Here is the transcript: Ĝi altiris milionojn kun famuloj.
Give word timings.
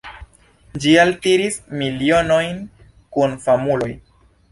Ĝi 0.85 0.93
altiris 1.01 1.59
milionojn 1.81 2.57
kun 3.19 3.37
famuloj. 3.45 3.91